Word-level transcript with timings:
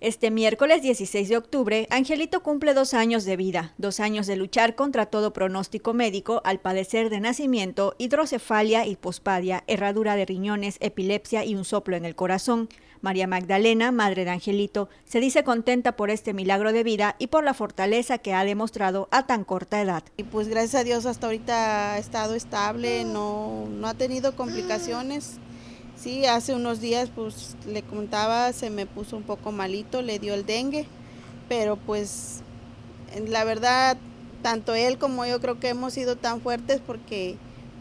Este 0.00 0.30
miércoles 0.30 0.80
16 0.80 1.28
de 1.28 1.36
octubre, 1.36 1.86
Angelito 1.90 2.42
cumple 2.42 2.72
dos 2.72 2.94
años 2.94 3.26
de 3.26 3.36
vida, 3.36 3.74
dos 3.76 4.00
años 4.00 4.26
de 4.26 4.34
luchar 4.34 4.74
contra 4.74 5.04
todo 5.04 5.34
pronóstico 5.34 5.92
médico 5.92 6.40
al 6.42 6.58
padecer 6.58 7.10
de 7.10 7.20
nacimiento, 7.20 7.96
hidrocefalia, 7.98 8.86
hipospadia, 8.86 9.62
herradura 9.66 10.16
de 10.16 10.24
riñones, 10.24 10.78
epilepsia 10.80 11.44
y 11.44 11.54
un 11.54 11.66
soplo 11.66 11.96
en 11.96 12.06
el 12.06 12.16
corazón. 12.16 12.70
María 13.02 13.26
Magdalena, 13.26 13.92
madre 13.92 14.24
de 14.24 14.30
Angelito, 14.30 14.88
se 15.04 15.20
dice 15.20 15.44
contenta 15.44 15.96
por 15.96 16.08
este 16.08 16.32
milagro 16.32 16.72
de 16.72 16.82
vida 16.82 17.16
y 17.18 17.26
por 17.26 17.44
la 17.44 17.52
fortaleza 17.52 18.16
que 18.16 18.32
ha 18.32 18.42
demostrado 18.46 19.06
a 19.10 19.26
tan 19.26 19.44
corta 19.44 19.82
edad. 19.82 20.02
Y 20.16 20.22
pues 20.22 20.48
gracias 20.48 20.76
a 20.80 20.84
Dios 20.84 21.04
hasta 21.04 21.26
ahorita 21.26 21.92
ha 21.92 21.98
estado 21.98 22.34
estable, 22.34 23.04
no, 23.04 23.66
no 23.68 23.86
ha 23.86 23.92
tenido 23.92 24.34
complicaciones 24.34 25.40
Sí, 26.00 26.24
hace 26.24 26.54
unos 26.54 26.80
días, 26.80 27.10
pues 27.14 27.56
le 27.66 27.82
contaba, 27.82 28.54
se 28.54 28.70
me 28.70 28.86
puso 28.86 29.18
un 29.18 29.22
poco 29.22 29.52
malito, 29.52 30.00
le 30.00 30.18
dio 30.18 30.32
el 30.32 30.46
dengue, 30.46 30.86
pero 31.46 31.76
pues 31.76 32.40
la 33.28 33.44
verdad, 33.44 33.98
tanto 34.42 34.74
él 34.74 34.96
como 34.98 35.26
yo 35.26 35.40
creo 35.40 35.60
que 35.60 35.68
hemos 35.68 35.92
sido 35.92 36.16
tan 36.16 36.40
fuertes 36.40 36.80
porque 36.86 37.36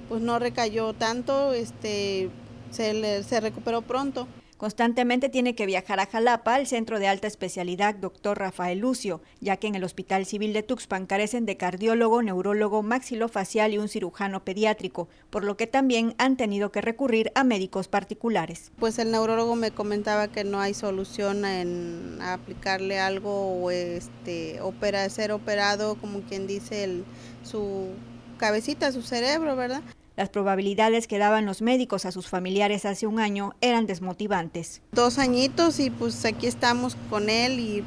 pues 0.10 0.22
no 0.22 0.38
recayó 0.38 0.94
tanto, 0.94 1.54
este, 1.54 2.30
se, 2.72 3.24
se 3.24 3.40
recuperó 3.40 3.82
pronto. 3.84 4.28
Constantemente 4.60 5.30
tiene 5.30 5.56
que 5.56 5.66
viajar 5.66 6.02
a 6.02 6.06
Jalapa, 6.06 6.56
al 6.56 6.68
centro 6.68 7.00
de 7.00 7.08
alta 7.08 7.28
especialidad 7.28 7.96
Dr. 7.96 8.38
Rafael 8.38 8.80
Lucio, 8.80 9.22
ya 9.40 9.56
que 9.56 9.68
en 9.68 9.76
el 9.76 9.86
Hospital 9.86 10.26
Civil 10.26 10.52
de 10.52 10.64
Tuxpan 10.64 11.06
carecen 11.06 11.46
de 11.46 11.56
cardiólogo, 11.56 12.22
neurólogo, 12.22 12.84
maxilofacial 12.84 13.74
y 13.74 13.78
un 13.78 13.88
cirujano 13.88 14.44
pediátrico, 14.44 15.08
por 15.30 15.46
lo 15.46 15.56
que 15.56 15.66
también 15.66 16.14
han 16.18 16.36
tenido 16.36 16.74
que 16.74 16.82
recurrir 16.82 17.32
a 17.36 17.46
médicos 17.46 17.88
particulares. 17.88 18.74
Pues 18.80 19.00
el 19.00 19.12
neurólogo 19.12 19.56
me 19.56 19.72
comentaba 19.72 20.28
que 20.28 20.44
no 20.44 20.60
hay 20.60 20.74
solución 20.74 21.46
en 21.46 22.20
aplicarle 22.22 23.00
algo 23.00 23.62
o 23.64 23.72
este, 23.72 24.60
opera, 24.60 25.10
ser 25.10 25.32
operado, 25.32 25.96
como 25.96 26.20
quien 26.24 26.48
dice, 26.48 27.04
su 27.44 27.94
cabecita, 28.38 28.92
su 28.92 29.04
cerebro, 29.04 29.56
¿verdad? 29.56 29.84
Las 30.20 30.28
probabilidades 30.28 31.08
que 31.08 31.18
daban 31.18 31.46
los 31.46 31.62
médicos 31.62 32.06
a 32.06 32.12
sus 32.12 32.28
familiares 32.28 32.84
hace 32.84 33.08
un 33.08 33.22
año 33.22 33.56
eran 33.62 33.86
desmotivantes. 33.86 34.82
Dos 34.92 35.18
añitos 35.18 35.80
y 35.80 35.92
pues 35.92 36.26
aquí 36.26 36.46
estamos 36.46 36.98
con 37.10 37.30
él 37.30 37.58
y 37.58 37.86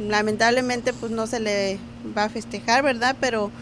lamentablemente 0.00 0.92
pues 0.92 1.12
no 1.12 1.28
se 1.28 1.38
le 1.38 1.78
va 2.18 2.24
a 2.24 2.28
festejar, 2.30 2.82
¿verdad? 2.82 3.14
Pero 3.20 3.52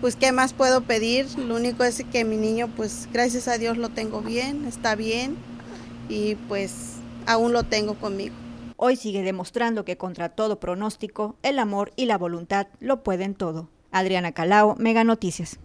pues 0.00 0.14
qué 0.14 0.30
más 0.30 0.52
puedo 0.52 0.82
pedir, 0.82 1.26
lo 1.36 1.56
único 1.56 1.82
es 1.82 2.04
que 2.12 2.24
mi 2.24 2.36
niño 2.36 2.68
pues 2.76 3.08
gracias 3.12 3.48
a 3.48 3.58
Dios 3.58 3.78
lo 3.78 3.88
tengo 3.88 4.20
bien, 4.20 4.64
está 4.66 4.94
bien 4.94 5.34
y 6.08 6.36
pues 6.36 6.98
aún 7.26 7.52
lo 7.52 7.64
tengo 7.64 7.94
conmigo. 7.94 8.36
Hoy 8.76 8.94
sigue 8.94 9.24
demostrando 9.24 9.84
que 9.84 9.96
contra 9.96 10.28
todo 10.28 10.60
pronóstico, 10.60 11.34
el 11.42 11.58
amor 11.58 11.92
y 11.96 12.06
la 12.06 12.16
voluntad 12.16 12.68
lo 12.78 13.02
pueden 13.02 13.34
todo. 13.34 13.70
Adriana 13.90 14.30
Calao, 14.30 14.76
Mega 14.78 15.02
Noticias. 15.02 15.58